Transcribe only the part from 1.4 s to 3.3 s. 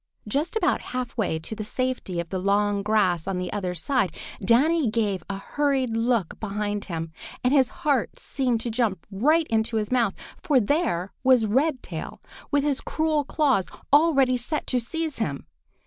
the safety of the long grass